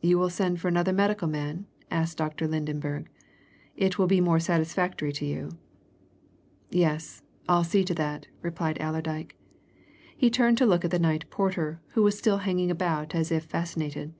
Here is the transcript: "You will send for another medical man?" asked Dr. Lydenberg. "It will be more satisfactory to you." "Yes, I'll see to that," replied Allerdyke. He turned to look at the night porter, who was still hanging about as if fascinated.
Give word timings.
"You 0.00 0.18
will 0.18 0.30
send 0.30 0.58
for 0.58 0.68
another 0.68 0.90
medical 0.94 1.28
man?" 1.28 1.66
asked 1.90 2.16
Dr. 2.16 2.48
Lydenberg. 2.48 3.08
"It 3.76 3.98
will 3.98 4.06
be 4.06 4.18
more 4.18 4.40
satisfactory 4.40 5.12
to 5.12 5.26
you." 5.26 5.50
"Yes, 6.70 7.20
I'll 7.46 7.62
see 7.64 7.84
to 7.84 7.92
that," 7.96 8.26
replied 8.40 8.80
Allerdyke. 8.80 9.36
He 10.16 10.30
turned 10.30 10.56
to 10.56 10.64
look 10.66 10.86
at 10.86 10.90
the 10.90 10.98
night 10.98 11.28
porter, 11.28 11.78
who 11.88 12.02
was 12.02 12.16
still 12.16 12.38
hanging 12.38 12.70
about 12.70 13.14
as 13.14 13.30
if 13.30 13.44
fascinated. 13.44 14.14